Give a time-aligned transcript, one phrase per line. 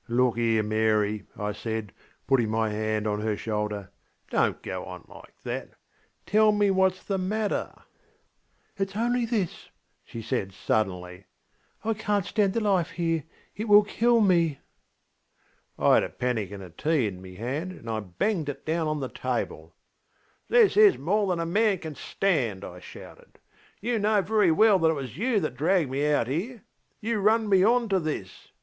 [0.09, 1.93] ŌĆśLook here, Mary, ŌĆÖ I said,
[2.25, 3.91] putting my hand on her shoulder,
[4.31, 5.73] ŌĆśdonŌĆÖt go on like that;
[6.25, 7.71] tell me whatŌĆÖs the matter?
[8.79, 9.69] ŌĆÖ ŌĆśItŌĆÖs only this, ŌĆÖ
[10.05, 11.27] she said suddenly,
[11.85, 13.23] ŌĆśI canŌĆÖt stand this life here;
[13.55, 14.57] it will kill me!
[15.77, 18.87] ŌĆÖ I had a pannikin of tea in my hand, and I banged it down
[18.87, 19.75] on the table.
[20.49, 22.63] ŌĆśThis is more than a man can stand!
[22.63, 23.37] ŌĆÖ I shouted.
[23.83, 26.63] ŌĆśYou know very well that it was you that dragged me out here.
[26.99, 28.51] You run me on to this!